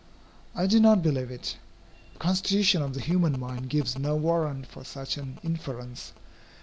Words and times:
I 0.55 0.65
do 0.65 0.79
not 0.79 1.03
believe 1.03 1.29
it. 1.29 1.57
The 2.13 2.17
constitution 2.17 2.81
of 2.81 2.95
the 2.95 3.01
human 3.01 3.39
mind 3.39 3.69
gives 3.69 3.99
no 3.99 4.15
warrant 4.15 4.65
for 4.65 4.83
such 4.83 5.15
an 5.15 5.37
inference. 5.43 6.13